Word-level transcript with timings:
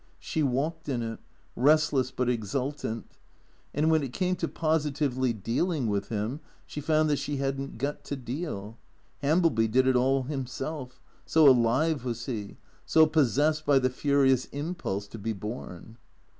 She 0.17 0.41
walked 0.41 0.89
in 0.89 1.03
it, 1.03 1.19
restless 1.55 2.09
but 2.09 2.27
exultant. 2.27 3.19
And 3.71 3.91
when 3.91 4.01
it 4.01 4.11
came 4.13 4.35
to 4.37 4.47
positively 4.47 5.31
dealing 5.31 5.85
with 5.85 6.09
him, 6.09 6.39
she 6.65 6.81
found 6.81 7.07
that 7.11 7.19
she 7.19 7.37
had 7.37 7.59
n't 7.61 7.77
got 7.77 8.03
to 8.05 8.15
deal. 8.15 8.79
Hamblel\y 9.21 9.67
did 9.67 9.85
it 9.85 9.95
all 9.95 10.23
himself, 10.23 10.99
so 11.27 11.47
alive 11.47 12.03
was 12.03 12.25
he, 12.25 12.57
so 12.83 13.05
possessed 13.05 13.63
by 13.63 13.77
the 13.77 13.91
furious 13.91 14.45
impulse 14.45 15.07
to 15.09 15.19
be 15.19 15.33
born. 15.33 15.97